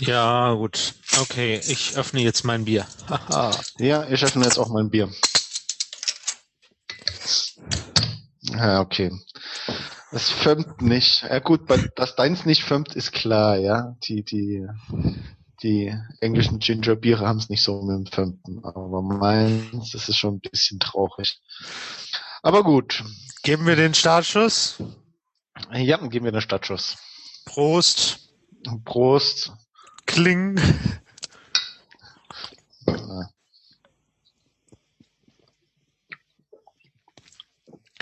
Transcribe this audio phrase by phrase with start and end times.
[0.00, 0.94] Ja, gut.
[1.20, 2.86] Okay, ich öffne jetzt mein Bier.
[3.78, 5.10] ja, ich öffne jetzt auch mein Bier.
[8.42, 9.12] Ja, okay.
[10.10, 11.22] Das firmt nicht.
[11.22, 11.62] Ja gut,
[11.96, 13.96] dass deins nicht firmt, ist klar, ja.
[14.04, 14.66] Die, die,
[15.62, 18.64] die englischen Ginger-Biere haben es nicht so mit dem Firmten.
[18.64, 21.40] Aber meins, das ist schon ein bisschen traurig.
[22.42, 23.04] Aber gut.
[23.42, 24.82] Geben wir den Startschuss?
[25.72, 26.96] Ja, geben wir den Startschuss.
[27.44, 28.18] Prost.
[28.84, 29.52] Prost.
[30.10, 30.60] Kling.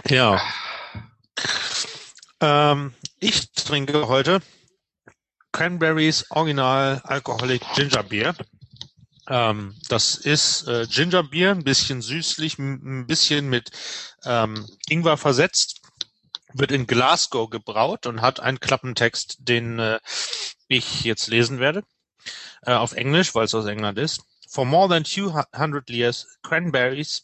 [0.08, 0.40] Ja.
[2.40, 4.40] Ähm, ich trinke heute
[5.52, 8.34] Cranberries Original Alcoholic Ginger Beer.
[9.28, 13.70] Ähm, das ist äh, Ginger Beer, ein bisschen süßlich, ein bisschen mit
[14.24, 15.82] ähm, Ingwer versetzt,
[16.54, 20.00] wird in Glasgow gebraut und hat einen Klappentext, den äh,
[20.68, 21.84] ich jetzt lesen werde,
[22.66, 24.22] auf Englisch, weil es aus England ist.
[24.50, 27.20] For more than 200 years, Cranberries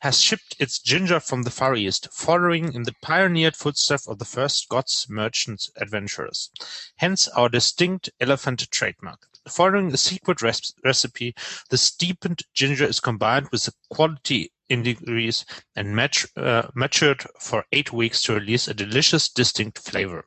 [0.00, 4.26] has shipped its ginger from the Far East, following in the pioneered footsteps of the
[4.26, 6.50] first Scots merchant adventurers.
[6.96, 9.26] Hence our distinct elephant trademark.
[9.48, 11.34] Following a secret recipe,
[11.70, 17.90] the steepened ginger is combined with the quality indices and mat uh, matured for eight
[17.90, 20.26] weeks to release a delicious, distinct flavor.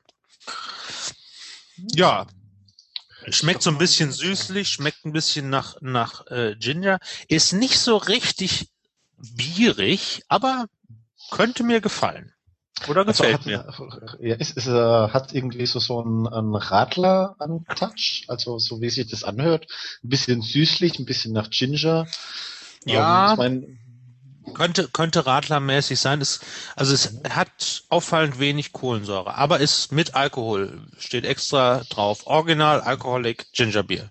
[1.93, 2.25] Ja,
[3.27, 6.99] Schmeckt so ein bisschen süßlich, schmeckt ein bisschen nach, nach äh, Ginger.
[7.27, 8.69] Ist nicht so richtig
[9.17, 10.65] bierig, aber
[11.31, 12.33] könnte mir gefallen.
[12.87, 14.17] Oder gefällt also hat, mir.
[14.29, 14.71] Ja, ist, ist, äh,
[15.09, 19.67] hat irgendwie so, so ein, ein Radler an Touch, also so wie sich das anhört.
[20.03, 22.07] Ein bisschen süßlich, ein bisschen nach Ginger.
[22.85, 23.27] Ja.
[23.27, 23.79] Ähm, ich mein,
[24.53, 26.21] könnte, könnte radlermäßig sein.
[26.21, 26.39] Es,
[26.75, 30.81] also es hat auffallend wenig Kohlensäure, aber ist mit Alkohol.
[30.97, 32.25] Steht extra drauf.
[32.25, 34.09] Original Alcoholic Ginger Beer.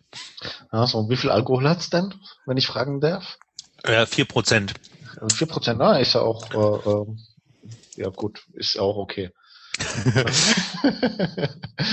[0.70, 2.14] Also, wie viel Alkohol hat's denn,
[2.47, 3.39] wenn ich fragen darf?
[4.06, 4.75] Vier Prozent.
[5.34, 9.30] Vier Prozent, ah, ist ja auch, äh, äh, ja gut, ist auch okay.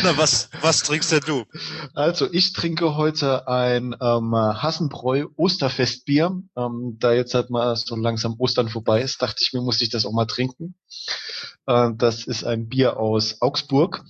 [0.04, 1.46] Na, was, was trinkst denn du?
[1.94, 6.42] Also, ich trinke heute ein ähm, Hassenbräu Osterfestbier.
[6.56, 9.90] Ähm, da jetzt halt mal so langsam Ostern vorbei ist, dachte ich mir, muss ich
[9.90, 10.76] das auch mal trinken.
[11.68, 14.04] Äh, das ist ein Bier aus Augsburg.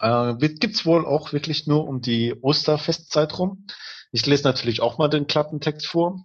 [0.00, 3.66] Äh, gibt's wohl auch wirklich nur um die Osterfestzeit rum.
[4.12, 6.24] Ich lese natürlich auch mal den Klappentext vor.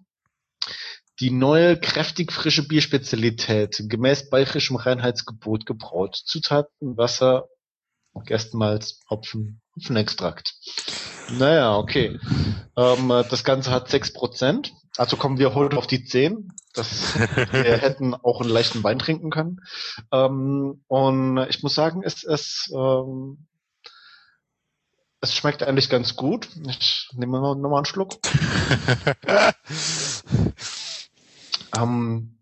[1.20, 6.16] Die neue, kräftig frische Bierspezialität, gemäß bayerischem Reinheitsgebot gebraut.
[6.16, 7.50] Zutaten, Wasser,
[8.26, 10.56] Gerstenmalz, Hopfen, Hopfenextrakt.
[11.32, 12.20] Naja, okay.
[12.76, 14.72] Ähm, das Ganze hat sechs Prozent.
[14.98, 16.52] Also kommen wir heute auf die zehn.
[16.74, 19.62] Das, wir hätten auch einen leichten Wein trinken können.
[20.12, 23.48] Ähm, und ich muss sagen, es, es, ähm,
[25.22, 26.48] es schmeckt eigentlich ganz gut.
[26.68, 28.20] Ich nehme noch, noch einen Schluck.
[31.78, 32.40] Ähm,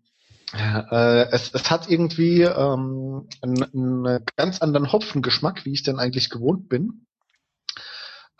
[0.54, 6.30] äh, es, es hat irgendwie ähm, einen, einen ganz anderen Hopfengeschmack, wie ich denn eigentlich
[6.30, 7.06] gewohnt bin.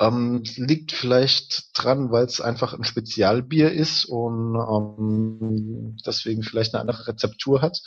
[0.00, 6.80] Ähm, liegt vielleicht dran, weil es einfach ein Spezialbier ist und ähm, deswegen vielleicht eine
[6.80, 7.80] andere Rezeptur hat.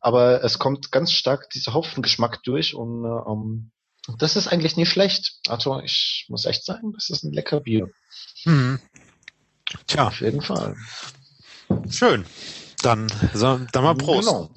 [0.00, 3.70] Aber es kommt ganz stark dieser Hopfengeschmack durch und ähm,
[4.18, 5.38] das ist eigentlich nicht schlecht.
[5.48, 7.88] Also ich muss echt sagen, das ist ein lecker Bier.
[8.42, 8.80] Hm.
[9.86, 10.08] Tja.
[10.08, 10.76] Auf jeden Fall.
[11.90, 12.24] Schön.
[12.82, 14.28] Dann, so, dann mal Prost.
[14.28, 14.50] Genau.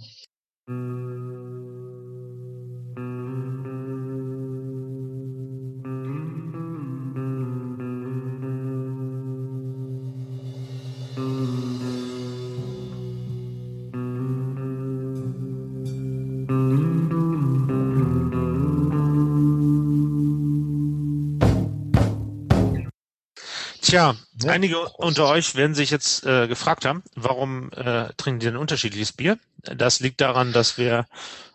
[23.81, 24.99] Tja, ja, einige Prost.
[24.99, 29.39] unter euch werden sich jetzt äh, gefragt haben, warum äh, trinken die denn unterschiedliches Bier?
[29.57, 31.07] Das liegt daran, dass wir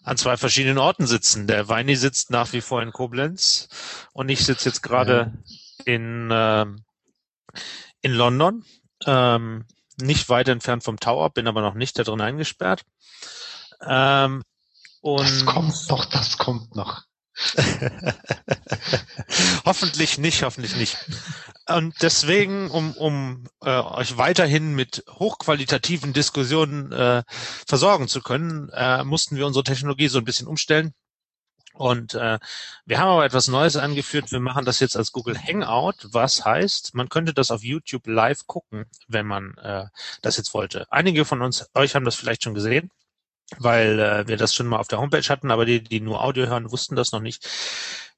[0.03, 1.47] an zwei verschiedenen Orten sitzen.
[1.47, 3.69] Der Weini sitzt nach wie vor in Koblenz
[4.13, 5.95] und ich sitze jetzt gerade ja.
[5.95, 6.67] in, äh,
[8.01, 8.65] in London,
[9.07, 9.65] ähm,
[10.01, 12.83] nicht weit entfernt vom Tower, bin aber noch nicht da drin eingesperrt.
[13.87, 14.43] Ähm,
[15.01, 17.03] und das kommt noch, das kommt noch.
[19.65, 20.97] hoffentlich nicht, hoffentlich nicht.
[21.77, 27.23] Und deswegen, um, um äh, euch weiterhin mit hochqualitativen Diskussionen äh,
[27.67, 30.95] versorgen zu können, äh, mussten wir unsere Technologie so ein bisschen umstellen.
[31.75, 32.39] Und äh,
[32.85, 34.31] wir haben aber etwas Neues angeführt.
[34.31, 38.47] Wir machen das jetzt als Google Hangout, was heißt, man könnte das auf YouTube live
[38.47, 39.87] gucken, wenn man äh,
[40.21, 40.87] das jetzt wollte.
[40.91, 42.91] Einige von uns, euch haben das vielleicht schon gesehen
[43.59, 46.47] weil äh, wir das schon mal auf der Homepage hatten, aber die, die nur Audio
[46.47, 47.47] hören, wussten das noch nicht.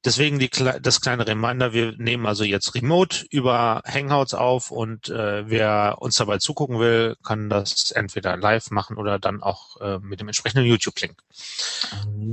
[0.05, 5.49] Deswegen die, das kleine Reminder, wir nehmen also jetzt remote über Hangouts auf und äh,
[5.49, 10.21] wer uns dabei zugucken will, kann das entweder live machen oder dann auch äh, mit
[10.21, 11.17] dem entsprechenden YouTube-Link.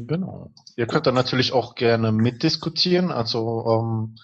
[0.07, 0.51] Genau.
[0.75, 4.15] Ihr könnt dann natürlich auch gerne mitdiskutieren, also ähm,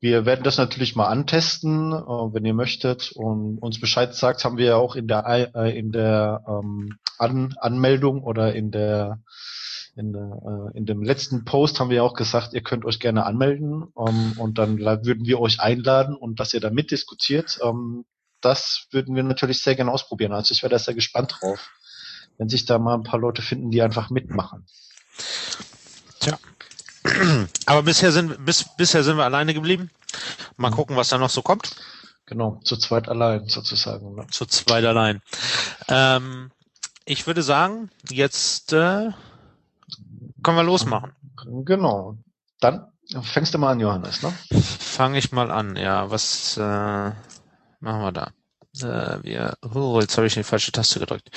[0.00, 4.58] wir werden das natürlich mal antesten, äh, wenn ihr möchtet und uns Bescheid sagt, haben
[4.58, 9.20] wir ja auch in der äh, in der ähm, An Anmeldung oder in der
[9.96, 13.00] in, der, äh, in dem letzten Post haben wir ja auch gesagt, ihr könnt euch
[13.00, 17.58] gerne anmelden ähm, und dann würden wir euch einladen und dass ihr da mitdiskutiert.
[17.62, 18.04] Ähm,
[18.42, 20.32] das würden wir natürlich sehr gerne ausprobieren.
[20.32, 21.70] Also ich wäre da sehr gespannt drauf,
[22.36, 24.66] wenn sich da mal ein paar Leute finden, die einfach mitmachen.
[26.20, 26.38] Tja,
[27.66, 29.90] aber bisher sind, bis, bisher sind wir alleine geblieben.
[30.58, 30.74] Mal mhm.
[30.74, 31.74] gucken, was da noch so kommt.
[32.26, 34.14] Genau, zu zweit allein sozusagen.
[34.14, 34.26] Ne?
[34.30, 35.22] Zu zweit allein.
[35.88, 36.50] Ähm,
[37.06, 39.10] ich würde sagen, jetzt äh,
[40.46, 41.12] können wir losmachen.
[41.64, 42.16] Genau.
[42.60, 42.86] Dann
[43.20, 44.32] fängst du mal an, Johannes, ne?
[44.78, 46.08] Fange ich mal an, ja.
[46.08, 47.16] Was äh, machen
[47.80, 48.30] wir da?
[48.80, 51.30] Äh, wir, oh, jetzt habe ich die falsche Taste gedrückt.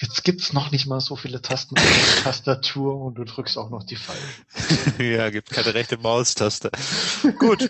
[0.00, 3.70] Jetzt gibt's noch nicht mal so viele Tasten auf der Tastatur und du drückst auch
[3.70, 5.02] noch die falsche.
[5.02, 6.70] ja, gibt keine rechte Maustaste.
[7.36, 7.68] Gut.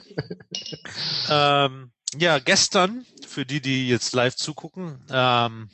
[1.30, 5.70] ähm, ja, gestern, für die, die jetzt live zugucken, ähm,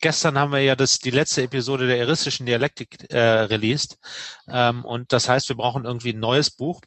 [0.00, 3.98] gestern haben wir ja das, die letzte Episode der eristischen Dialektik äh, released.
[4.48, 6.80] Ähm, und das heißt, wir brauchen irgendwie ein neues Buch.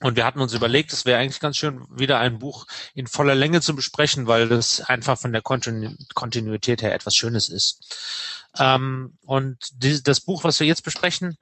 [0.00, 3.36] Und wir hatten uns überlegt, es wäre eigentlich ganz schön, wieder ein Buch in voller
[3.36, 8.48] Länge zu besprechen, weil das einfach von der Kontinuität her etwas Schönes ist.
[8.58, 11.36] Ähm, und die, das Buch, was wir jetzt besprechen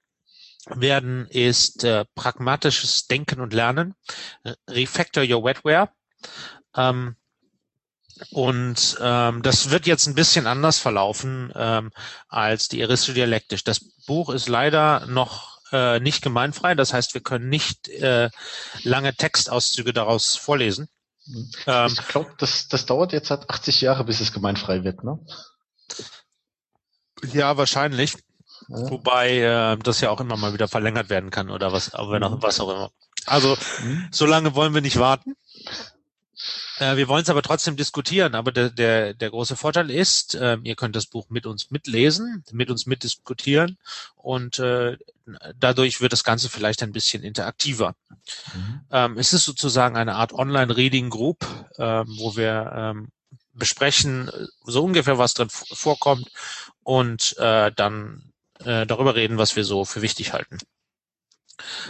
[0.66, 3.94] werden, ist äh, Pragmatisches Denken und Lernen,
[4.68, 5.90] Refactor Your Wetware.
[6.76, 7.16] Ähm,
[8.30, 11.90] und ähm, das wird jetzt ein bisschen anders verlaufen ähm,
[12.28, 13.64] als die Aristo Dialektisch.
[13.64, 16.74] Das Buch ist leider noch äh, nicht gemeinfrei.
[16.74, 18.30] Das heißt, wir können nicht äh,
[18.82, 20.88] lange Textauszüge daraus vorlesen.
[21.66, 25.18] Ähm, ich glaube, das, das dauert jetzt halt 80 Jahre, bis es gemeinfrei wird, ne?
[27.32, 28.14] Ja, wahrscheinlich.
[28.68, 28.90] Ja.
[28.90, 32.42] Wobei äh, das ja auch immer mal wieder verlängert werden kann oder was, aber mhm.
[32.42, 32.90] was auch immer.
[33.26, 34.08] Also, mhm.
[34.10, 35.34] so lange wollen wir nicht warten.
[36.80, 38.34] Äh, wir wollen es aber trotzdem diskutieren.
[38.34, 42.42] Aber der, der, der große Vorteil ist, äh, ihr könnt das Buch mit uns mitlesen,
[42.52, 43.78] mit uns mitdiskutieren
[44.16, 44.96] und äh,
[45.56, 47.94] dadurch wird das Ganze vielleicht ein bisschen interaktiver.
[48.54, 48.80] Mhm.
[48.90, 51.46] Ähm, es ist sozusagen eine Art Online-Reading-Group,
[51.76, 53.08] äh, wo wir ähm,
[53.52, 54.30] besprechen,
[54.64, 56.30] so ungefähr was drin vorkommt
[56.82, 60.58] und äh, dann äh, darüber reden, was wir so für wichtig halten.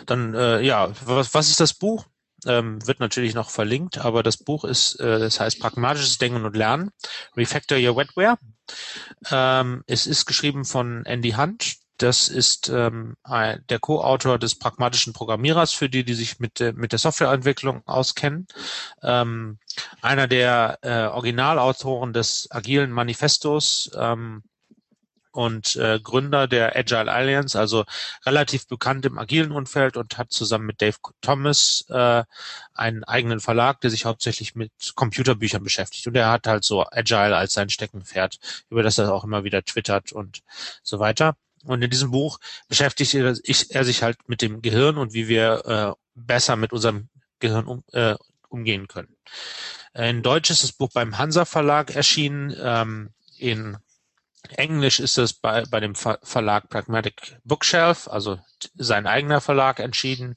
[0.07, 2.07] Dann, äh, ja, was, was ist das Buch?
[2.47, 6.57] Ähm, wird natürlich noch verlinkt, aber das Buch ist, äh, das heißt Pragmatisches Denken und
[6.57, 6.91] Lernen,
[7.37, 8.39] Refactor Your Wetware.
[9.31, 11.77] Ähm, es ist geschrieben von Andy Hunt.
[11.99, 16.99] Das ist ähm, der Co-Autor des pragmatischen Programmierers für die, die sich mit, mit der
[16.99, 18.47] Softwareentwicklung auskennen.
[19.03, 19.59] Ähm,
[20.01, 24.43] einer der äh, Originalautoren des agilen Manifestos, ähm,
[25.33, 27.85] und äh, Gründer der Agile Alliance, also
[28.27, 32.25] relativ bekannt im agilen Umfeld und hat zusammen mit Dave Thomas äh,
[32.75, 36.07] einen eigenen Verlag, der sich hauptsächlich mit Computerbüchern beschäftigt.
[36.07, 38.39] Und er hat halt so Agile als sein Steckenpferd,
[38.71, 40.41] über das er auch immer wieder twittert und
[40.83, 41.37] so weiter.
[41.65, 42.39] Und in diesem Buch
[42.69, 47.09] beschäftigt er, er sich halt mit dem Gehirn und wie wir äh, besser mit unserem
[47.39, 48.15] Gehirn um, äh,
[48.49, 49.15] umgehen können.
[49.95, 52.55] In Deutsch ist das Buch beim Hansa Verlag erschienen.
[52.59, 53.11] Ähm,
[53.41, 53.79] in
[54.57, 58.39] Englisch ist es bei, bei dem Verlag Pragmatic Bookshelf, also
[58.75, 60.37] sein eigener Verlag entschieden,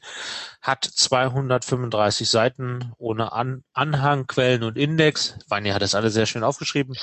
[0.62, 5.38] hat 235 Seiten ohne An Anhang, Quellen und Index.
[5.48, 6.96] Vanya hat das alle sehr schön aufgeschrieben.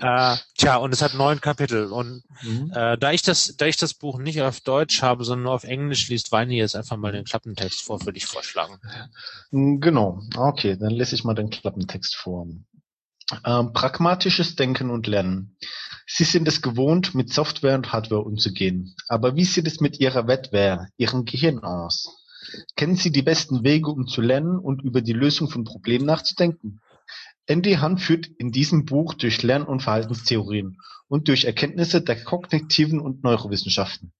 [0.00, 1.90] Äh, tja, und es hat neun Kapitel.
[1.90, 2.72] Und mhm.
[2.74, 5.64] äh, da ich das, da ich das Buch nicht auf Deutsch habe, sondern nur auf
[5.64, 8.78] Englisch, liest Vanya jetzt einfach mal den Klappentext vor, würde ich vorschlagen.
[9.50, 10.20] Genau.
[10.36, 12.46] Okay, dann lese ich mal den Klappentext vor.
[13.44, 15.56] Ähm, pragmatisches Denken und Lernen.
[16.06, 18.94] Sie sind es gewohnt, mit Software und Hardware umzugehen.
[19.08, 22.24] Aber wie sieht es mit Ihrer Wetware, Ihrem Gehirn aus?
[22.76, 26.80] Kennen Sie die besten Wege, um zu lernen und über die Lösung von Problemen nachzudenken?
[27.46, 30.78] Andy Hunt führt in diesem Buch durch Lern- und Verhaltenstheorien
[31.08, 34.12] und durch Erkenntnisse der kognitiven und Neurowissenschaften.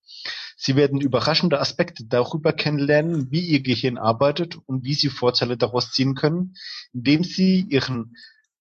[0.56, 5.90] Sie werden überraschende Aspekte darüber kennenlernen, wie Ihr Gehirn arbeitet und wie Sie Vorteile daraus
[5.90, 6.54] ziehen können,
[6.92, 8.14] indem Sie Ihren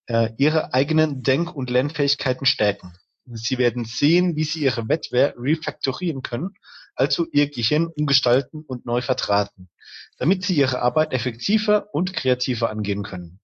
[0.08, 2.94] äh, ihre eigenen Denk- und Lernfähigkeiten stärken.
[3.26, 6.56] Sie werden sehen, wie sie ihre Wetware refaktorieren können,
[6.96, 9.70] also ihr Gehirn umgestalten und neu verdrahten,
[10.18, 13.40] damit sie ihre Arbeit effektiver und kreativer angehen können.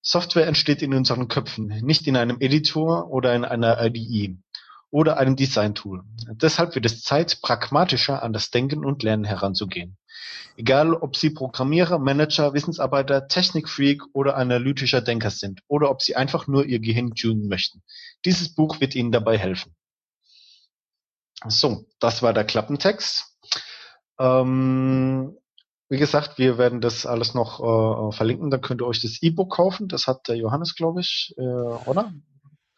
[0.00, 4.36] Software entsteht in unseren Köpfen, nicht in einem Editor oder in einer IDE.
[4.90, 6.04] oder einem Design-Tool.
[6.34, 9.96] Deshalb wird es Zeit, pragmatischer an das Denken und Lernen heranzugehen.
[10.56, 16.46] Egal, ob Sie Programmierer, Manager, Wissensarbeiter, Technikfreak oder analytischer Denker sind oder ob Sie einfach
[16.46, 17.82] nur Ihr Gehirn tunen möchten.
[18.24, 19.74] Dieses Buch wird Ihnen dabei helfen.
[21.46, 23.36] So, das war der Klappentext.
[24.18, 25.36] Ähm,
[25.88, 28.50] wie gesagt, wir werden das alles noch äh, verlinken.
[28.50, 29.88] Dann könnt ihr euch das E-Book kaufen.
[29.88, 32.12] Das hat der Johannes, glaube ich, äh, oder?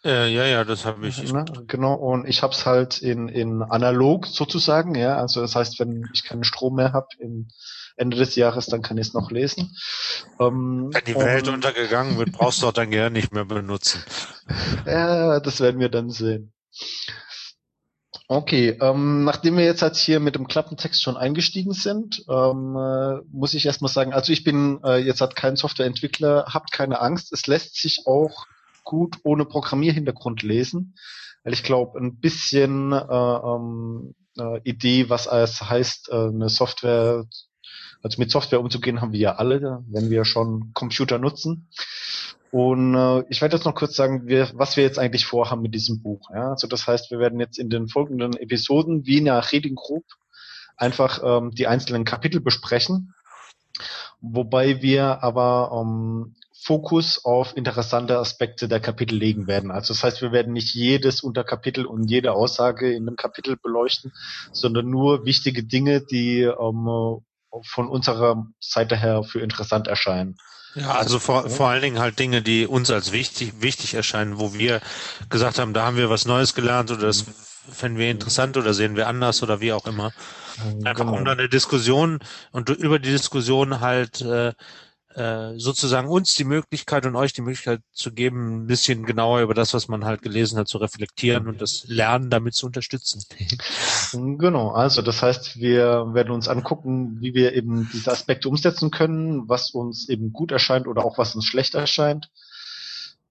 [0.06, 1.32] Äh, ja, ja, das habe ich.
[1.32, 1.44] Ne?
[1.66, 5.16] Genau, und ich habe es halt in, in analog sozusagen, ja.
[5.16, 7.48] Also das heißt, wenn ich keinen Strom mehr habe im
[7.96, 9.76] Ende des Jahres, dann kann ich es noch lesen.
[10.38, 14.00] Ähm, wenn die Welt untergegangen wird, brauchst du auch dein Gehirn nicht mehr benutzen.
[14.86, 16.52] ja, das werden wir dann sehen.
[18.28, 23.22] Okay, ähm, nachdem wir jetzt halt hier mit dem Klappentext schon eingestiegen sind, ähm, äh,
[23.32, 27.32] muss ich erstmal sagen, also ich bin äh, jetzt halt kein Softwareentwickler, habt keine Angst,
[27.32, 28.46] es lässt sich auch
[28.86, 30.94] gut ohne Programmierhintergrund lesen,
[31.44, 37.26] weil ich glaube, ein bisschen äh, ähm, äh, Idee, was es heißt, äh, eine Software,
[38.02, 41.68] also mit Software umzugehen, haben wir ja alle, wenn wir schon Computer nutzen.
[42.52, 45.74] Und äh, ich werde jetzt noch kurz sagen, wir, was wir jetzt eigentlich vorhaben mit
[45.74, 46.30] diesem Buch.
[46.32, 46.52] Ja?
[46.52, 50.04] Also das heißt, wir werden jetzt in den folgenden Episoden wie nach Reading Group
[50.76, 53.14] einfach ähm, die einzelnen Kapitel besprechen,
[54.20, 59.70] wobei wir aber ähm, Fokus auf interessante Aspekte der Kapitel legen werden.
[59.70, 64.12] Also das heißt, wir werden nicht jedes Unterkapitel und jede Aussage in einem Kapitel beleuchten,
[64.52, 67.20] sondern nur wichtige Dinge, die ähm,
[67.64, 70.36] von unserer Seite her für interessant erscheinen.
[70.74, 74.52] Ja, also vor, vor allen Dingen halt Dinge, die uns als wichtig, wichtig erscheinen, wo
[74.52, 74.80] wir
[75.30, 77.24] gesagt haben, da haben wir was Neues gelernt oder das
[77.70, 80.12] fänden wir interessant oder sehen wir anders oder wie auch immer.
[80.84, 81.16] Einfach genau.
[81.16, 82.20] um dann eine Diskussion
[82.52, 84.52] und über die Diskussion halt äh,
[85.16, 89.54] äh, sozusagen uns die Möglichkeit und euch die Möglichkeit zu geben, ein bisschen genauer über
[89.54, 93.22] das, was man halt gelesen hat, zu reflektieren und das Lernen damit zu unterstützen.
[94.12, 99.48] Genau, also das heißt, wir werden uns angucken, wie wir eben diese Aspekte umsetzen können,
[99.48, 102.30] was uns eben gut erscheint oder auch was uns schlecht erscheint,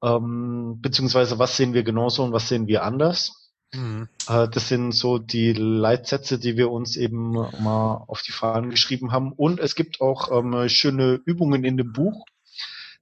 [0.03, 3.44] ähm, beziehungsweise was sehen wir genauso und was sehen wir anders.
[3.73, 4.07] Mhm.
[4.27, 9.11] Äh, das sind so die Leitsätze, die wir uns eben mal auf die Fahnen geschrieben
[9.11, 9.31] haben.
[9.31, 12.25] Und es gibt auch ähm, schöne Übungen in dem Buch.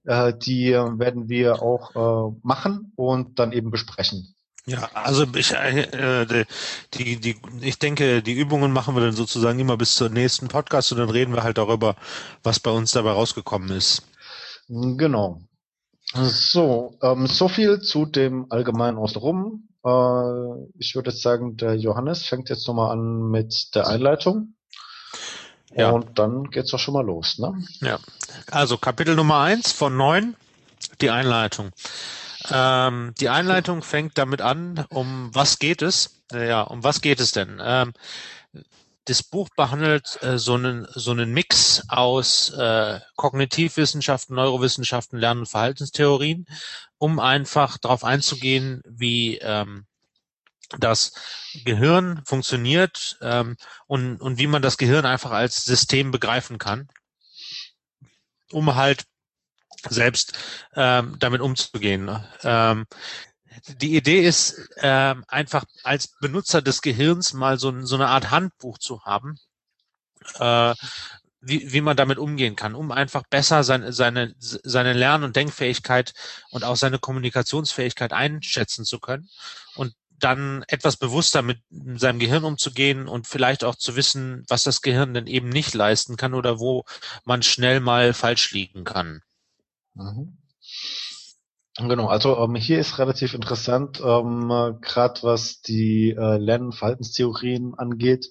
[0.04, 4.34] Äh, die werden wir auch äh, machen und dann eben besprechen.
[4.66, 6.46] Ja, also ich, äh,
[6.94, 10.90] die, die, ich denke, die Übungen machen wir dann sozusagen immer bis zur nächsten Podcast
[10.92, 11.96] und dann reden wir halt darüber,
[12.42, 14.02] was bei uns dabei rausgekommen ist.
[14.68, 15.42] Genau.
[16.14, 19.68] So, ähm, so viel zu dem allgemeinen Außenrum.
[19.84, 24.54] Äh, ich würde sagen, der Johannes fängt jetzt nochmal an mit der Einleitung.
[25.76, 25.90] Ja.
[25.90, 27.52] Und dann geht's doch schon mal los, ne?
[27.80, 27.98] Ja.
[28.50, 30.36] Also Kapitel Nummer eins von neun,
[31.00, 31.70] die Einleitung.
[32.50, 36.22] Ähm, die Einleitung fängt damit an, um was geht es?
[36.32, 37.60] Ja, um was geht es denn?
[37.62, 37.92] Ähm,
[39.06, 45.48] das Buch behandelt äh, so einen so einen Mix aus äh, Kognitivwissenschaften, Neurowissenschaften, Lern- und
[45.48, 46.46] Verhaltenstheorien,
[46.98, 49.86] um einfach darauf einzugehen, wie ähm,
[50.78, 51.12] das
[51.64, 53.56] Gehirn funktioniert ähm,
[53.86, 56.88] und, und wie man das Gehirn einfach als System begreifen kann,
[58.50, 59.04] um halt
[59.88, 60.38] selbst
[60.74, 62.24] ähm, damit umzugehen.
[62.42, 62.86] Ähm,
[63.80, 68.78] die Idee ist ähm, einfach als Benutzer des Gehirns mal so, so eine Art Handbuch
[68.78, 69.38] zu haben,
[70.38, 70.74] äh,
[71.40, 76.14] wie, wie man damit umgehen kann, um einfach besser seine, seine, seine Lern- und Denkfähigkeit
[76.50, 79.28] und auch seine Kommunikationsfähigkeit einschätzen zu können
[79.76, 81.58] und dann etwas bewusster mit
[81.96, 86.16] seinem Gehirn umzugehen und vielleicht auch zu wissen, was das Gehirn denn eben nicht leisten
[86.16, 86.84] kann oder wo
[87.24, 89.20] man schnell mal falsch liegen kann.
[89.94, 90.38] Mhm.
[91.76, 94.48] Genau, also ähm, hier ist relativ interessant, ähm,
[94.80, 98.26] gerade was die äh, Lernverhaltenstheorien angeht,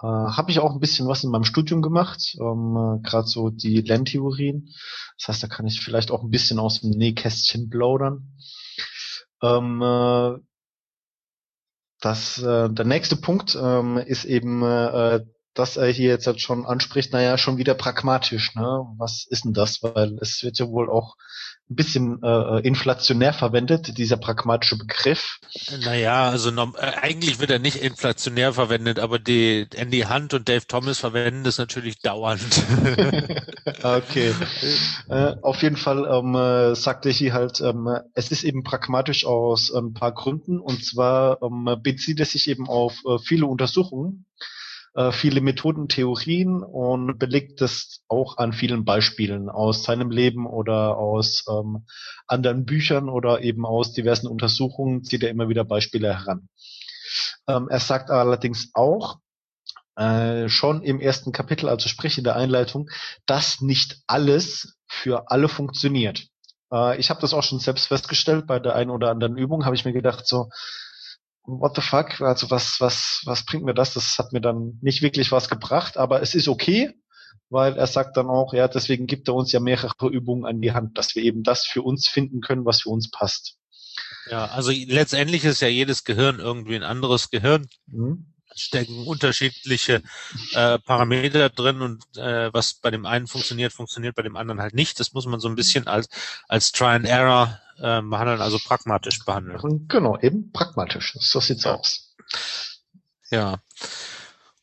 [0.00, 3.82] äh, habe ich auch ein bisschen was in meinem Studium gemacht, ähm, gerade so die
[3.82, 4.70] Lerntheorien.
[5.18, 8.32] Das heißt, da kann ich vielleicht auch ein bisschen aus dem Nähkästchen plaudern.
[9.42, 10.38] Ähm, äh,
[12.00, 15.20] das, äh, der nächste Punkt ähm, ist eben, äh,
[15.54, 18.86] dass er hier jetzt halt schon anspricht, naja, schon wieder pragmatisch, ne?
[18.98, 19.82] Was ist denn das?
[19.82, 21.16] Weil es wird ja wohl auch
[21.70, 25.38] ein bisschen äh, inflationär verwendet, dieser pragmatische Begriff.
[25.84, 30.66] Naja, also äh, eigentlich wird er nicht inflationär verwendet, aber die Andy Hunt und Dave
[30.66, 32.42] Thomas verwenden das natürlich dauernd.
[33.82, 34.34] okay.
[35.08, 39.24] Äh, auf jeden Fall ähm, äh, sagte ich hier halt, ähm, es ist eben pragmatisch
[39.24, 44.26] aus ein paar Gründen und zwar ähm, bezieht es sich eben auf äh, viele Untersuchungen
[44.94, 50.96] äh, viele Methoden, Theorien und belegt das auch an vielen Beispielen aus seinem Leben oder
[50.96, 51.86] aus ähm,
[52.26, 56.48] anderen Büchern oder eben aus diversen Untersuchungen zieht er immer wieder Beispiele heran.
[57.48, 59.18] Ähm, er sagt allerdings auch,
[59.96, 62.88] äh, schon im ersten Kapitel, also sprich in der Einleitung,
[63.26, 66.26] dass nicht alles für alle funktioniert.
[66.72, 69.76] Äh, ich habe das auch schon selbst festgestellt bei der einen oder anderen Übung, habe
[69.76, 70.48] ich mir gedacht so,
[71.44, 73.94] what the fuck, also was, was, was bringt mir das?
[73.94, 76.94] Das hat mir dann nicht wirklich was gebracht, aber es ist okay,
[77.50, 80.72] weil er sagt dann auch, ja, deswegen gibt er uns ja mehrere Übungen an die
[80.72, 83.56] Hand, dass wir eben das für uns finden können, was für uns passt.
[84.30, 87.66] Ja, also letztendlich ist ja jedes Gehirn irgendwie ein anderes Gehirn.
[87.86, 90.02] Mhm stecken unterschiedliche
[90.52, 94.74] äh, Parameter drin und äh, was bei dem einen funktioniert, funktioniert bei dem anderen halt
[94.74, 95.00] nicht.
[95.00, 96.08] Das muss man so ein bisschen als,
[96.48, 99.86] als Try and Error äh, behandeln, also pragmatisch behandeln.
[99.88, 101.16] Genau, eben pragmatisch.
[101.20, 101.74] So sieht's ja.
[101.74, 102.14] aus.
[103.30, 103.58] Ja.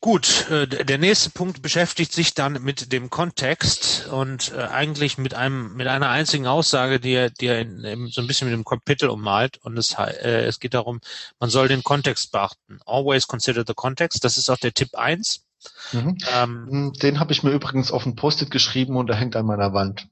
[0.02, 5.34] Gut, äh, der nächste Punkt beschäftigt sich dann mit dem Kontext und äh, eigentlich mit
[5.34, 8.56] einem mit einer einzigen Aussage, die er, die er in, in, so ein bisschen mit
[8.56, 9.58] dem Kapitel ummalt.
[9.58, 11.00] Und es, äh, es geht darum,
[11.38, 12.80] man soll den Kontext beachten.
[12.86, 14.24] Always consider the context.
[14.24, 15.44] Das ist auch der Tipp eins.
[15.92, 16.16] Mhm.
[16.32, 19.74] Ähm, den habe ich mir übrigens auf ein Post-it geschrieben und der hängt an meiner
[19.74, 20.08] Wand.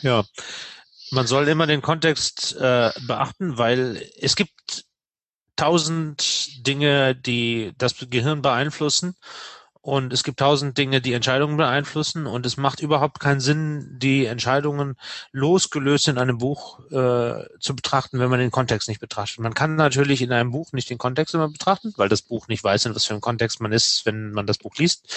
[0.00, 0.24] Ja,
[1.10, 4.84] man soll immer den Kontext äh, beachten, weil es gibt
[5.56, 9.14] tausend Dinge, die das Gehirn beeinflussen
[9.82, 14.26] und es gibt tausend Dinge, die Entscheidungen beeinflussen und es macht überhaupt keinen Sinn, die
[14.26, 14.96] Entscheidungen
[15.32, 19.40] losgelöst in einem Buch äh, zu betrachten, wenn man den Kontext nicht betrachtet.
[19.40, 22.62] Man kann natürlich in einem Buch nicht den Kontext immer betrachten, weil das Buch nicht
[22.62, 25.14] weiß, in was für einem Kontext man ist, wenn man das Buch liest.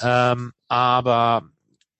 [0.00, 1.42] Ähm, aber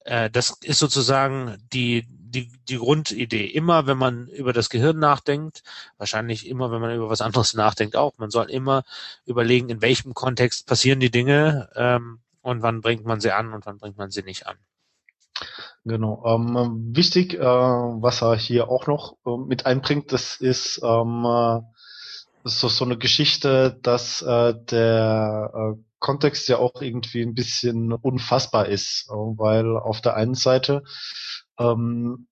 [0.05, 3.47] äh, das ist sozusagen die die, die Grundidee.
[3.47, 5.63] Immer, wenn man über das Gehirn nachdenkt,
[5.99, 8.13] wahrscheinlich immer, wenn man über was anderes nachdenkt, auch.
[8.19, 8.85] Man soll immer
[9.27, 13.67] überlegen, in welchem Kontext passieren die Dinge ähm, und wann bringt man sie an und
[13.67, 14.57] wann bringt man sie nicht an.
[15.85, 16.23] Genau.
[16.27, 21.61] Ähm, wichtig, äh, was er hier auch noch äh, mit einbringt, das ist ähm, äh,
[22.45, 28.67] so, so eine Geschichte, dass äh, der äh, Kontext ja auch irgendwie ein bisschen unfassbar
[28.67, 30.83] ist, äh, weil auf der einen Seite
[31.61, 32.27] ähm,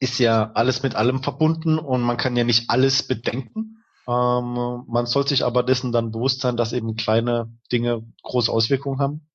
[0.00, 3.82] ist ja alles mit allem verbunden und man kann ja nicht alles bedenken.
[4.08, 8.98] Ähm, man soll sich aber dessen dann bewusst sein, dass eben kleine Dinge große Auswirkungen
[8.98, 9.28] haben.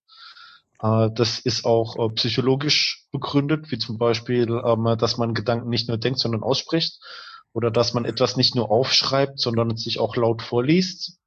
[0.82, 5.88] Äh, das ist auch äh, psychologisch begründet, wie zum Beispiel, ähm, dass man Gedanken nicht
[5.88, 7.00] nur denkt, sondern ausspricht.
[7.54, 11.20] Oder dass man etwas nicht nur aufschreibt, sondern sich auch laut vorliest.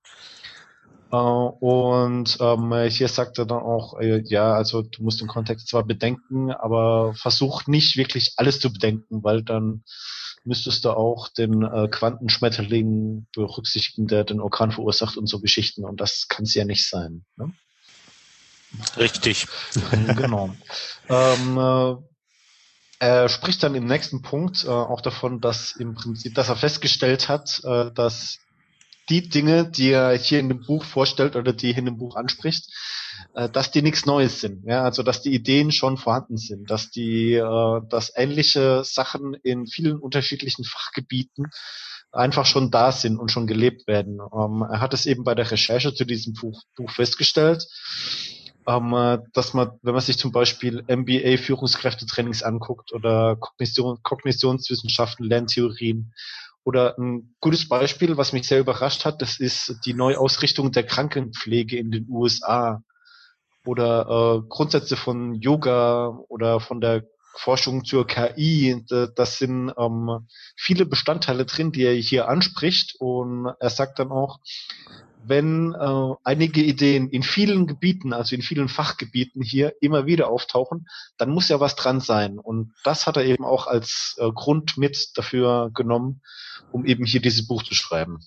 [1.11, 5.69] Äh, und ähm, hier sagt er dann auch, äh, ja, also du musst den Kontext
[5.69, 9.85] zwar bedenken, aber versuch nicht wirklich alles zu bedenken, weil dann
[10.45, 15.85] müsstest du auch den äh, Quantenschmetterling berücksichtigen, der den Orkan verursacht und so Geschichten.
[15.85, 17.25] Und das kann es ja nicht sein.
[17.37, 17.53] Ne?
[18.97, 19.47] Richtig.
[20.17, 20.55] genau.
[21.09, 21.97] ähm, äh,
[23.01, 27.29] er spricht dann im nächsten Punkt äh, auch davon, dass im Prinzip, dass er festgestellt
[27.29, 28.39] hat, äh, dass
[29.09, 32.17] die Dinge, die er hier in dem Buch vorstellt oder die er in dem Buch
[32.17, 32.71] anspricht,
[33.35, 34.65] äh, dass die nichts Neues sind.
[34.67, 39.67] Ja, also dass die Ideen schon vorhanden sind, dass die, äh, dass ähnliche Sachen in
[39.67, 41.47] vielen unterschiedlichen Fachgebieten
[42.13, 44.19] einfach schon da sind und schon gelebt werden.
[44.21, 47.67] Ähm, er hat es eben bei der Recherche zu diesem Buch, Buch festgestellt,
[48.67, 55.27] ähm, äh, dass man, wenn man sich zum Beispiel MBA Führungskräftetrainings anguckt oder Kognition, Kognitionswissenschaften,
[55.27, 56.13] Lerntheorien
[56.69, 61.79] oder ein gutes Beispiel, was mich sehr überrascht hat, das ist die Neuausrichtung der Krankenpflege
[61.79, 62.83] in den USA
[63.65, 67.05] oder äh, Grundsätze von Yoga oder von der
[67.37, 68.85] Forschung zur KI.
[69.17, 70.27] Das sind ähm,
[70.57, 72.97] viele Bestandteile drin, die er hier anspricht.
[72.99, 74.39] Und er sagt dann auch,
[75.29, 80.89] wenn äh, einige Ideen in vielen Gebieten, also in vielen Fachgebieten hier immer wieder auftauchen,
[81.17, 82.39] dann muss ja was dran sein.
[82.39, 86.23] Und das hat er eben auch als äh, Grund mit dafür genommen,
[86.73, 88.19] um eben hier dieses Buch zu schreiben.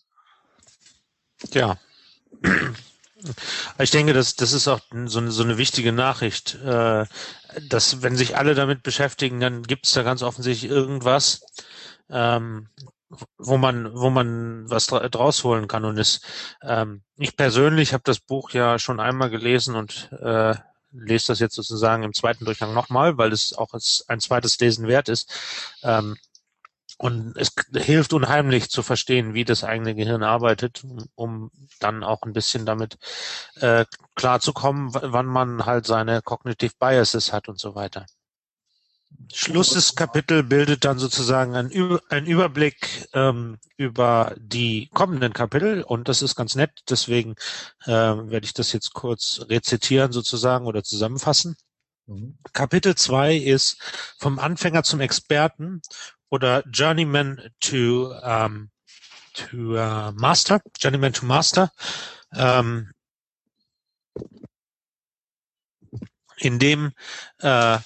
[1.52, 1.78] Ja.
[3.78, 7.06] Ich denke, das, das ist auch so eine, so eine wichtige Nachricht, äh,
[7.70, 11.42] dass wenn sich alle damit beschäftigen, dann gibt es da ganz offensichtlich irgendwas,
[12.10, 12.68] ähm,
[13.38, 15.86] wo man, wo man was draus holen kann.
[15.86, 16.22] Und es,
[16.64, 20.56] ähm, ich persönlich habe das Buch ja schon einmal gelesen und äh,
[20.92, 23.70] lese das jetzt sozusagen im zweiten Durchgang nochmal, weil es auch
[24.08, 25.32] ein zweites Lesen wert ist.
[25.84, 26.18] Ähm,
[26.98, 30.84] und es hilft unheimlich zu verstehen, wie das eigene Gehirn arbeitet,
[31.16, 33.00] um dann auch ein bisschen damit
[33.56, 38.06] äh, klarzukommen, wann man halt seine Cognitive Biases hat und so weiter.
[39.34, 41.72] Schluss des Kapitels bildet dann sozusagen ein,
[42.10, 46.72] ein Überblick ähm, über die kommenden Kapitel und das ist ganz nett.
[46.90, 47.36] Deswegen
[47.86, 51.56] äh, werde ich das jetzt kurz rezitieren sozusagen oder zusammenfassen.
[52.08, 52.38] Mhm.
[52.54, 53.78] Kapitel 2 ist
[54.18, 55.82] vom Anfänger zum Experten
[56.30, 58.70] oder Journeyman to, um,
[59.34, 61.72] to uh, Master, Journeyman to Master.
[62.34, 62.92] Ähm,
[66.38, 66.92] in dem
[67.40, 67.78] äh,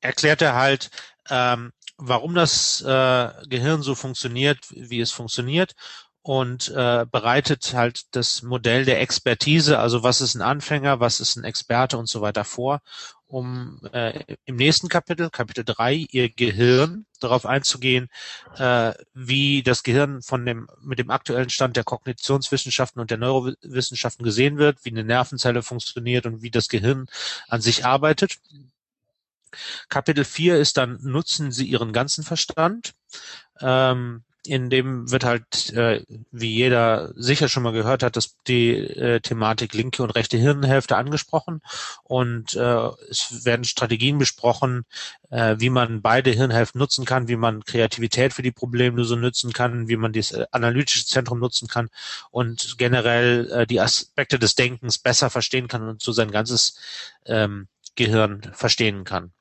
[0.00, 0.90] erklärt er halt,
[1.28, 5.74] ähm, warum das äh, Gehirn so funktioniert, wie es funktioniert
[6.22, 11.36] und äh, bereitet halt das Modell der Expertise, also was ist ein Anfänger, was ist
[11.36, 12.82] ein Experte und so weiter vor,
[13.26, 18.08] um äh, im nächsten Kapitel, Kapitel 3, ihr Gehirn darauf einzugehen,
[18.56, 24.24] äh, wie das Gehirn von dem mit dem aktuellen Stand der Kognitionswissenschaften und der Neurowissenschaften
[24.24, 27.06] gesehen wird, wie eine Nervenzelle funktioniert und wie das Gehirn
[27.48, 28.40] an sich arbeitet.
[29.88, 32.94] Kapitel 4 ist dann, nutzen Sie Ihren ganzen Verstand.
[33.60, 38.70] Ähm, in dem wird halt, äh, wie jeder sicher schon mal gehört hat, dass die
[38.70, 41.60] äh, Thematik linke und rechte Hirnhälfte angesprochen
[42.04, 44.86] und äh, es werden Strategien besprochen,
[45.30, 49.88] äh, wie man beide Hirnhälften nutzen kann, wie man Kreativität für die Problemlösung nutzen kann,
[49.88, 51.90] wie man das äh, analytische Zentrum nutzen kann
[52.30, 56.78] und generell äh, die Aspekte des Denkens besser verstehen kann und so sein ganzes
[57.26, 59.32] ähm, Gehirn verstehen kann.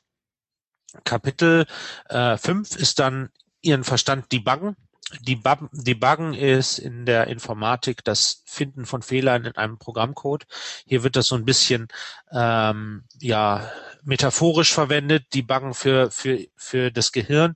[1.04, 1.66] Kapitel
[2.10, 3.30] äh, 5 ist dann
[3.62, 4.76] Ihren Verstand debuggen.
[5.22, 10.46] Debuggen ist in der Informatik das Finden von Fehlern in einem Programmcode.
[10.86, 11.88] Hier wird das so ein bisschen
[12.32, 13.72] ähm, ja
[14.04, 17.56] metaphorisch verwendet, Debuggen für für für das Gehirn,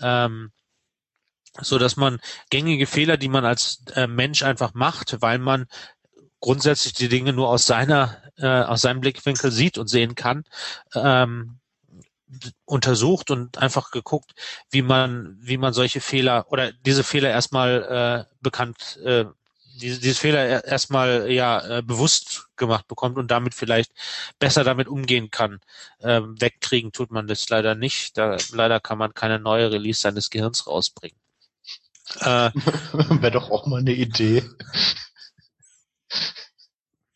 [0.00, 0.52] ähm,
[1.60, 2.18] so dass man
[2.50, 5.66] gängige Fehler, die man als äh, Mensch einfach macht, weil man
[6.40, 10.44] grundsätzlich die Dinge nur aus seiner äh, aus seinem Blickwinkel sieht und sehen kann,
[10.94, 11.58] ähm,
[12.64, 14.32] untersucht und einfach geguckt,
[14.70, 19.26] wie man, wie man solche Fehler oder diese Fehler erstmal äh, bekannt, äh,
[19.80, 23.92] diese, diese Fehler erstmal ja äh, bewusst gemacht bekommt und damit vielleicht
[24.38, 25.60] besser damit umgehen kann.
[26.00, 28.16] Ähm, wegkriegen tut man das leider nicht.
[28.16, 31.18] Da leider kann man keine neue Release seines Gehirns rausbringen.
[32.20, 32.50] Äh,
[33.20, 34.42] Wäre doch auch mal eine Idee.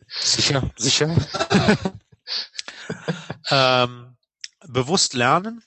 [0.09, 1.09] Sicher, sicher.
[3.51, 4.10] ähm,
[4.73, 5.63] bewusst lernen.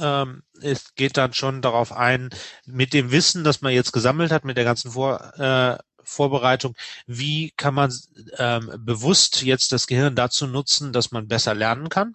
[0.00, 2.30] Ähm, es geht dann schon darauf ein,
[2.66, 7.52] mit dem Wissen, das man jetzt gesammelt hat, mit der ganzen Vor, äh, Vorbereitung, wie
[7.56, 7.92] kann man
[8.38, 12.14] ähm, bewusst jetzt das Gehirn dazu nutzen, dass man besser lernen kann.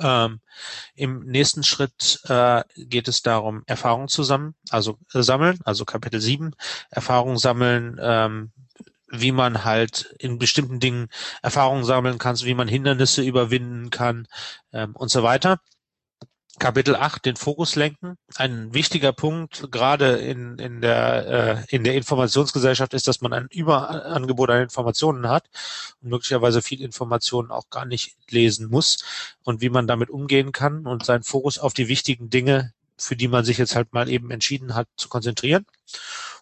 [0.00, 0.40] Ähm,
[0.94, 6.54] Im nächsten Schritt äh, geht es darum, Erfahrung zusammen, also äh, sammeln, also Kapitel 7,
[6.90, 8.52] Erfahrung sammeln, ähm,
[9.20, 11.08] wie man halt in bestimmten Dingen
[11.42, 14.26] Erfahrungen sammeln kann, wie man Hindernisse überwinden kann
[14.72, 15.60] ähm, und so weiter.
[16.60, 18.16] Kapitel 8, den Fokus lenken.
[18.36, 23.48] Ein wichtiger Punkt, gerade in, in, der, äh, in der Informationsgesellschaft, ist, dass man ein
[23.50, 25.44] Überangebot an Informationen hat
[26.00, 29.04] und möglicherweise viel Informationen auch gar nicht lesen muss
[29.42, 33.28] und wie man damit umgehen kann und seinen Fokus auf die wichtigen Dinge, für die
[33.28, 35.66] man sich jetzt halt mal eben entschieden hat, zu konzentrieren.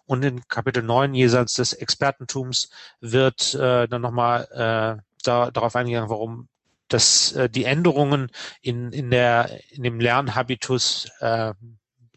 [0.05, 6.09] Und in Kapitel 9 jenseits des Expertentums wird äh, dann nochmal äh, da, darauf eingegangen,
[6.09, 6.47] warum
[6.93, 8.29] dass äh, die Änderungen
[8.61, 11.53] in, in, der, in dem Lernhabitus äh,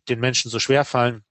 [0.09, 1.25] den Menschen so schwer fallen,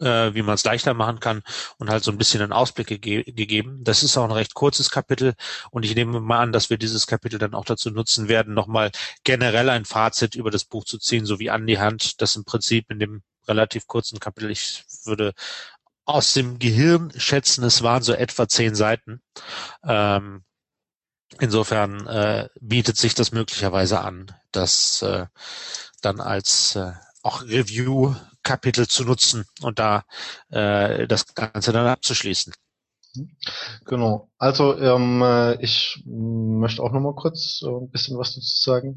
[0.00, 1.42] äh, wie man es leichter machen kann
[1.78, 3.84] und halt so ein bisschen einen Ausblick gege gegeben.
[3.84, 5.34] Das ist auch ein recht kurzes Kapitel
[5.70, 8.90] und ich nehme mal an, dass wir dieses Kapitel dann auch dazu nutzen werden, nochmal
[9.22, 12.44] generell ein Fazit über das Buch zu ziehen, so wie an die Hand, das im
[12.44, 15.34] Prinzip in dem relativ kurzen Kapitel, ich würde
[16.04, 19.22] aus dem Gehirn schätzen, es waren so etwa zehn Seiten.
[19.84, 20.44] Ähm,
[21.40, 25.26] insofern äh, bietet sich das möglicherweise an, das äh,
[26.00, 30.04] dann als äh, auch Review-Kapitel zu nutzen und da
[30.50, 32.52] äh, das Ganze dann abzuschließen.
[33.84, 34.30] Genau.
[34.38, 38.96] Also ähm, äh, ich möchte auch noch mal kurz äh, ein bisschen was dazu sagen.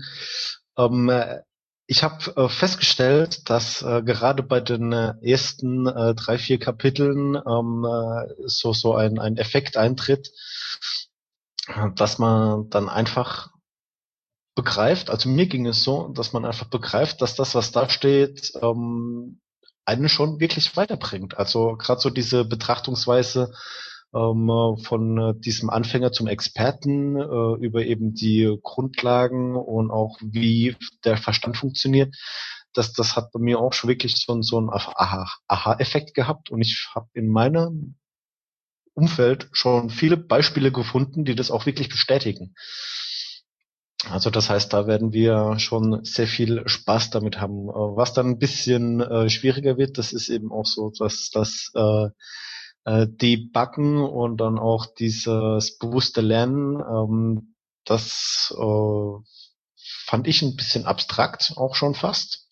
[0.77, 1.41] Ähm, äh,
[1.87, 7.35] ich habe äh, festgestellt, dass äh, gerade bei den äh, ersten äh, drei, vier Kapiteln
[7.35, 10.31] ähm, äh, so, so ein, ein Effekt eintritt,
[11.95, 13.51] dass man dann einfach
[14.55, 18.53] begreift, also mir ging es so, dass man einfach begreift, dass das, was da steht,
[18.61, 19.41] ähm,
[19.83, 21.37] einen schon wirklich weiterbringt.
[21.37, 23.53] Also gerade so diese Betrachtungsweise,
[24.15, 30.75] ähm, von äh, diesem Anfänger zum Experten äh, über eben die Grundlagen und auch wie
[31.03, 32.15] der Verstand funktioniert.
[32.73, 36.87] Das, das hat bei mir auch schon wirklich so, so einen Aha-Effekt gehabt und ich
[36.93, 37.95] habe in meinem
[38.93, 42.55] Umfeld schon viele Beispiele gefunden, die das auch wirklich bestätigen.
[44.09, 47.69] Also das heißt, da werden wir schon sehr viel Spaß damit haben.
[47.69, 51.71] Äh, was dann ein bisschen äh, schwieriger wird, das ist eben auch so, dass das
[51.75, 52.09] äh,
[52.85, 59.11] äh, Debuggen und dann auch dieses bewusste Lernen, ähm, das äh,
[60.05, 62.45] fand ich ein bisschen abstrakt, auch schon fast.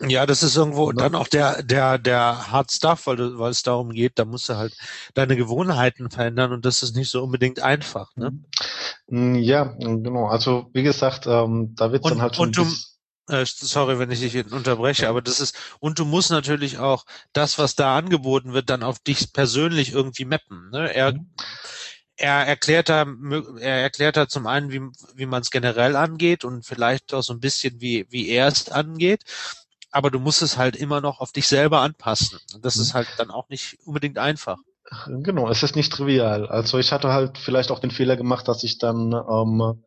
[0.00, 0.96] Ja, das ist irgendwo ja.
[0.96, 4.48] dann auch der, der, der Hard Stuff, weil, du, weil es darum geht, da musst
[4.48, 4.76] du halt
[5.14, 8.10] deine Gewohnheiten verändern und das ist nicht so unbedingt einfach.
[8.14, 8.38] Ne?
[9.40, 10.26] Ja, genau.
[10.26, 12.48] Also wie gesagt, ähm, da wird dann halt schon.
[12.48, 12.66] Und du,
[13.28, 17.74] sorry, wenn ich dich unterbreche, aber das ist, und du musst natürlich auch das, was
[17.74, 20.70] da angeboten wird, dann auf dich persönlich irgendwie mappen.
[20.70, 20.92] Ne?
[20.94, 21.26] Er, mhm.
[22.16, 23.06] er erklärt da,
[23.60, 24.80] er erklärt da zum einen, wie,
[25.14, 28.70] wie man es generell angeht und vielleicht auch so ein bisschen, wie, wie er es
[28.70, 29.24] angeht.
[29.90, 32.38] Aber du musst es halt immer noch auf dich selber anpassen.
[32.54, 32.82] Und das mhm.
[32.82, 34.58] ist halt dann auch nicht unbedingt einfach.
[35.06, 36.46] Genau, es ist nicht trivial.
[36.46, 39.82] Also ich hatte halt vielleicht auch den Fehler gemacht, dass ich dann ähm,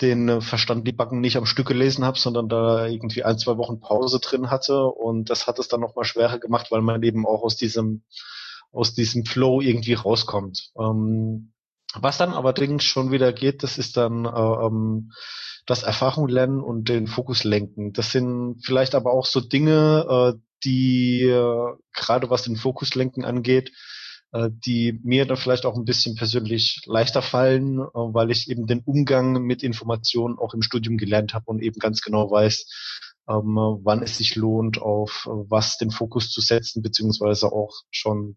[0.00, 3.80] den Verstand die Backen nicht am Stück gelesen habe, sondern da irgendwie ein, zwei Wochen
[3.80, 7.42] Pause drin hatte und das hat es dann nochmal schwerer gemacht, weil man eben auch
[7.42, 8.02] aus diesem
[8.72, 10.70] aus diesem Flow irgendwie rauskommt.
[10.76, 11.52] Ähm,
[11.94, 15.12] was dann allerdings schon wieder geht, das ist dann äh, ähm,
[15.64, 17.92] das Erfahrung lernen und den Fokus lenken.
[17.92, 23.24] Das sind vielleicht aber auch so Dinge, äh, die äh, gerade was den Fokus lenken
[23.24, 23.93] angeht, äh,
[24.50, 28.80] die mir dann vielleicht auch ein bisschen persönlich leichter fallen, äh, weil ich eben den
[28.80, 32.66] Umgang mit Informationen auch im Studium gelernt habe und eben ganz genau weiß,
[33.28, 38.36] ähm, wann es sich lohnt, auf was den Fokus zu setzen, beziehungsweise auch schon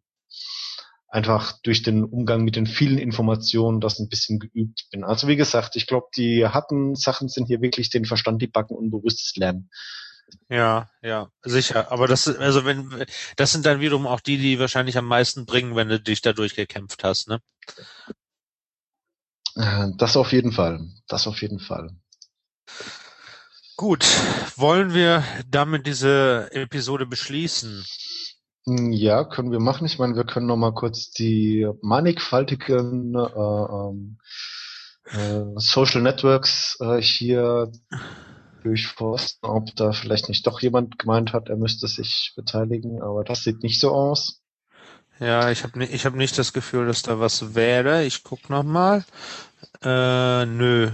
[1.10, 5.04] einfach durch den Umgang mit den vielen Informationen das ein bisschen geübt bin.
[5.04, 8.76] Also wie gesagt, ich glaube, die harten Sachen sind hier wirklich den Verstand, die Backen
[8.76, 9.70] und bewusstes Lernen.
[10.50, 11.92] Ja, ja, sicher.
[11.92, 15.76] Aber das, also wenn, das sind dann wiederum auch die, die wahrscheinlich am meisten bringen,
[15.76, 17.42] wenn du dich da durchgekämpft hast, ne?
[19.56, 20.88] Äh, das auf jeden Fall.
[21.08, 21.90] Das auf jeden Fall.
[23.76, 24.06] Gut.
[24.56, 27.86] Wollen wir damit diese Episode beschließen?
[28.66, 29.86] Hm, ja, können wir machen.
[29.86, 34.18] Ich meine, wir können noch mal kurz die mannigfaltigen äh, ähm,
[35.06, 37.72] äh, Social Networks äh, hier
[38.68, 43.44] durchforsten, ob da vielleicht nicht doch jemand gemeint hat, er müsste sich beteiligen, aber das
[43.44, 44.42] sieht nicht so aus.
[45.20, 48.06] Ja, ich habe ich hab nicht das Gefühl, dass da was wäre.
[48.06, 49.04] Ich guck noch mal.
[49.82, 50.92] Äh, nö,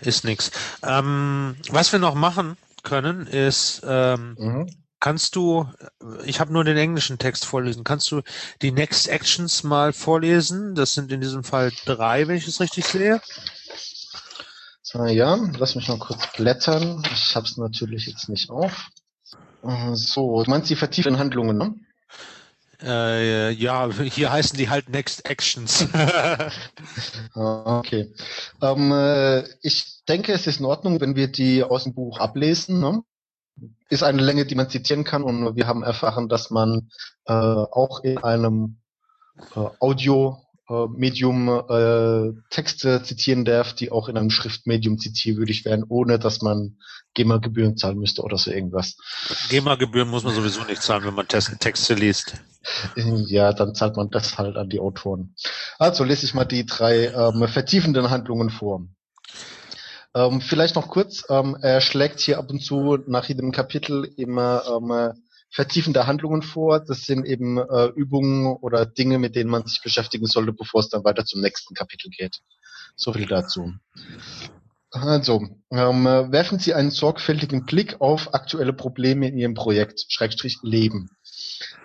[0.00, 0.50] ist nix.
[0.82, 4.66] Ähm, was wir noch machen können, ist, ähm, mhm.
[5.00, 5.66] kannst du,
[6.26, 8.20] ich habe nur den englischen Text vorlesen, kannst du
[8.60, 10.74] die Next Actions mal vorlesen?
[10.74, 13.22] Das sind in diesem Fall drei, wenn ich es richtig sehe.
[14.94, 17.02] So, ja, lass mich mal kurz blättern.
[17.12, 18.90] Ich habe es natürlich jetzt nicht auf.
[19.64, 21.74] Äh, so, du meinst die vertieften Handlungen, ne?
[22.80, 25.88] Äh, ja, hier heißen die halt Next Actions.
[27.34, 28.14] Ah, okay.
[28.62, 32.78] Ähm, äh, ich denke, es ist in Ordnung, wenn wir die aus dem Buch ablesen.
[32.78, 33.02] Ne?
[33.88, 36.90] Ist eine Länge, die man zitieren kann und wir haben erfahren, dass man
[37.26, 38.76] äh, auch in einem
[39.56, 45.84] äh, Audio äh, Medium äh, Texte zitieren darf, die auch in einem Schriftmedium zitierwürdig wären,
[45.88, 46.78] ohne dass man
[47.14, 48.96] GEMA-Gebühren zahlen müsste oder so irgendwas.
[49.50, 52.34] GEMA-Gebühren muss man sowieso nicht zahlen, wenn man Texte liest.
[52.96, 55.34] Ja, dann zahlt man das halt an die Autoren.
[55.78, 58.86] Also lese ich mal die drei ähm, vertiefenden Handlungen vor.
[60.14, 64.62] Ähm, vielleicht noch kurz, ähm, er schlägt hier ab und zu nach jedem Kapitel immer
[64.66, 65.12] ähm,
[65.54, 66.80] vertiefende Handlungen vor.
[66.80, 70.88] Das sind eben äh, Übungen oder Dinge, mit denen man sich beschäftigen sollte, bevor es
[70.88, 72.40] dann weiter zum nächsten Kapitel geht.
[72.96, 73.72] So viel dazu.
[74.90, 81.10] Also, ähm, werfen Sie einen sorgfältigen Blick auf aktuelle Probleme in Ihrem Projekt, Schrägstrich Leben.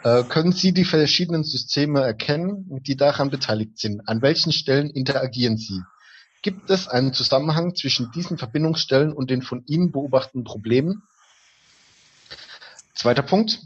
[0.03, 4.07] Äh, können Sie die verschiedenen Systeme erkennen, die daran beteiligt sind?
[4.07, 5.81] An welchen Stellen interagieren Sie?
[6.41, 11.03] Gibt es einen Zusammenhang zwischen diesen Verbindungsstellen und den von Ihnen beobachteten Problemen?
[12.99, 13.61] Zweiter Punkt.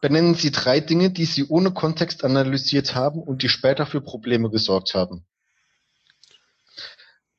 [0.00, 4.48] Benennen Sie drei Dinge, die Sie ohne Kontext analysiert haben und die später für Probleme
[4.48, 5.26] gesorgt haben.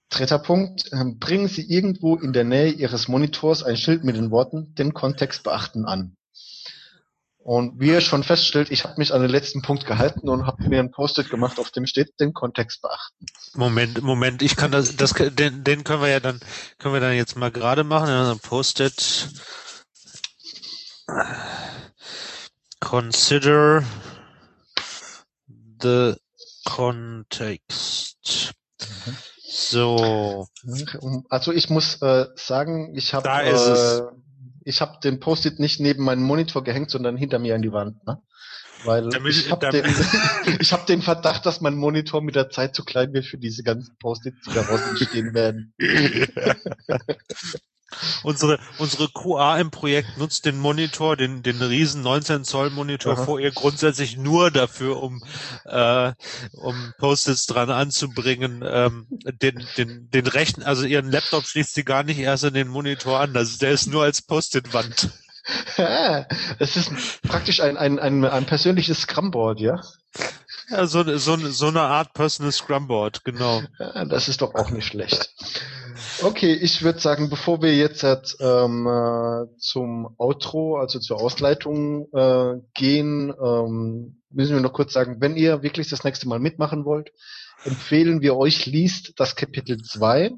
[0.09, 0.91] Dritter Punkt.
[0.93, 4.93] Ähm, bringen Sie irgendwo in der Nähe Ihres Monitors ein Schild mit den Worten den
[4.93, 6.15] Kontext beachten an.
[7.39, 10.67] Und wie ihr schon feststellt, ich habe mich an den letzten Punkt gehalten und habe
[10.67, 13.25] mir ein Post-it gemacht, auf dem steht, den Kontext beachten.
[13.53, 16.39] Moment, Moment, ich kann das, das den, den können wir ja dann,
[16.79, 18.09] können wir dann jetzt mal gerade machen.
[18.09, 19.29] Also Post-it
[22.79, 23.83] Consider
[25.81, 26.15] the
[26.65, 28.53] context.
[28.81, 29.17] Mhm.
[29.47, 30.47] So.
[31.29, 34.01] Also ich muss äh, sagen, ich habe äh,
[34.65, 38.05] ich habe den Post-it nicht neben meinen Monitor gehängt, sondern hinter mir an die Wand.
[38.05, 38.21] Ne?
[38.83, 39.85] Weil damit, ich habe den,
[40.71, 43.95] hab den Verdacht, dass mein Monitor mit der Zeit zu klein wird für diese ganzen
[43.99, 45.73] Post-its, die daraus entstehen werden.
[48.23, 53.25] unsere, unsere QA im Projekt nutzt den Monitor, den, den riesen 19 Zoll Monitor Aha.
[53.25, 55.23] vor ihr grundsätzlich nur dafür, um,
[55.65, 56.11] äh,
[56.51, 58.63] um Post-its dran anzubringen.
[58.65, 59.07] Ähm,
[59.41, 63.19] den, den, den rechten, also ihren Laptop schließt sie gar nicht erst in den Monitor
[63.19, 63.35] an.
[63.35, 65.09] Also der ist nur als Post-it-Wand.
[66.57, 69.79] Es ist praktisch ein, ein, ein, ein persönliches Scrumboard, ja?
[70.69, 73.61] Ja, so, so, so eine Art Personal Scrumboard, genau.
[73.79, 75.33] Ja, das ist doch auch nicht schlecht.
[76.21, 82.61] Okay, ich würde sagen, bevor wir jetzt ähm, äh, zum Outro, also zur Ausleitung äh,
[82.73, 87.11] gehen, ähm, müssen wir noch kurz sagen, wenn ihr wirklich das nächste Mal mitmachen wollt,
[87.63, 90.31] empfehlen wir euch, liest das Kapitel 2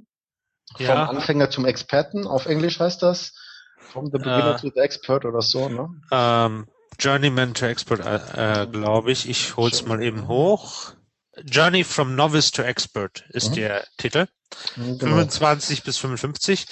[0.78, 1.08] ja.
[1.08, 2.28] vom Anfänger zum Experten.
[2.28, 3.34] Auf Englisch heißt das
[3.80, 5.90] From the Beginner uh, to the Expert oder so, ne?
[6.12, 6.68] Ähm,
[7.00, 9.30] Journeyman to Expert, äh, äh glaube ich.
[9.30, 10.94] Ich hol's mal eben hoch.
[11.44, 13.56] Journey from Novice to Expert ist mhm.
[13.56, 14.28] der Titel.
[14.76, 15.16] Mhm, genau.
[15.16, 16.66] 25 bis 55.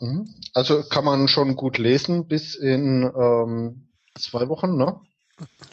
[0.00, 0.34] Mhm.
[0.54, 5.00] Also kann man schon gut lesen bis in ähm, zwei Wochen, ne?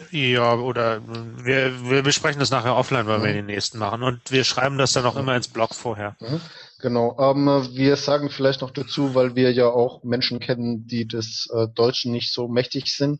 [0.09, 1.01] Ja, oder
[1.43, 3.23] wir, wir besprechen das nachher offline, weil mhm.
[3.23, 4.03] wir den nächsten machen.
[4.03, 6.15] Und wir schreiben das dann auch immer ins Blog vorher.
[6.19, 6.41] Mhm.
[6.81, 7.17] Genau.
[7.19, 11.67] Ähm, wir sagen vielleicht noch dazu, weil wir ja auch Menschen kennen, die des äh,
[11.67, 13.19] Deutschen nicht so mächtig sind.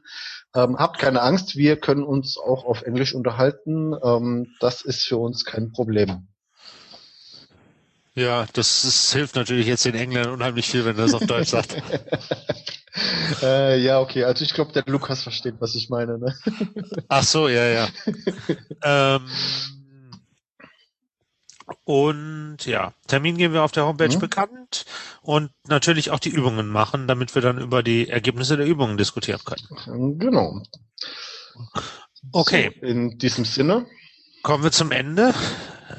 [0.56, 3.94] Ähm, habt keine Angst, wir können uns auch auf Englisch unterhalten.
[4.04, 6.28] Ähm, das ist für uns kein Problem.
[8.16, 11.50] Ja, das, das hilft natürlich jetzt den Engländern unheimlich viel, wenn er das auf Deutsch
[11.50, 11.76] sagt.
[13.44, 14.24] äh, ja, okay.
[14.24, 16.18] Also ich glaube, der Lukas versteht, was ich meine.
[16.18, 16.36] Ne?
[17.08, 17.88] Ach so, ja, ja.
[18.84, 19.30] ähm,
[21.84, 24.20] und ja, Termin geben wir auf der Homepage mhm.
[24.20, 24.86] bekannt
[25.22, 29.42] und natürlich auch die Übungen machen, damit wir dann über die Ergebnisse der Übungen diskutieren
[29.44, 30.20] können.
[30.20, 30.62] Genau.
[32.32, 32.72] Okay.
[32.80, 33.86] So, in diesem Sinne.
[34.44, 35.34] Kommen wir zum Ende.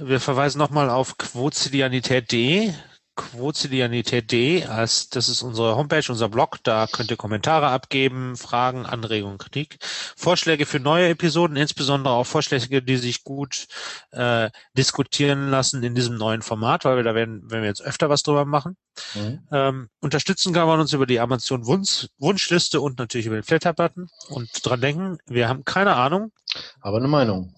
[0.01, 2.73] Wir verweisen nochmal auf quotidianität.de
[3.21, 4.65] quotidianität.de.
[4.65, 6.59] Das ist unsere Homepage, unser Blog.
[6.63, 9.79] Da könnt ihr Kommentare abgeben, Fragen, Anregungen, Kritik,
[10.17, 13.67] Vorschläge für neue Episoden, insbesondere auch Vorschläge, die sich gut
[14.13, 18.09] äh, diskutieren lassen in diesem neuen Format, weil wir da werden, werden wir jetzt öfter
[18.09, 18.77] was drüber machen.
[19.15, 19.47] Mhm.
[19.53, 24.09] Ähm, unterstützen kann man uns über die Amazon Wunsch, Wunschliste und natürlich über den Flatter-Button.
[24.31, 26.33] Und dran denken, wir haben keine Ahnung.
[26.81, 27.55] Aber eine Meinung.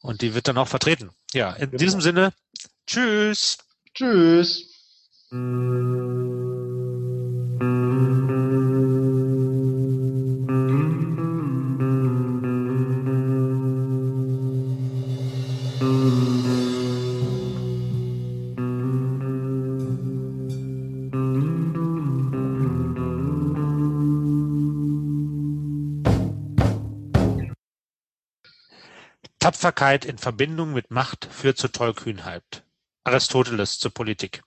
[0.00, 1.10] Und die wird dann auch vertreten.
[1.32, 1.78] Ja, in genau.
[1.78, 2.32] diesem Sinne,
[2.86, 3.58] tschüss.
[3.94, 4.74] Tschüss.
[29.38, 32.63] Tapferkeit in Verbindung mit Macht führt zur Tollkühnheit.
[33.06, 34.42] Aristoteles zur Politik